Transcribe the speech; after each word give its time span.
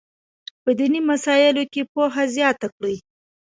په 0.63 0.69
دیني 0.79 1.01
مسایلو 1.11 1.63
کې 1.73 1.81
پوهه 1.91 2.23
زیاته 2.35 2.67
کړي. 2.75 2.95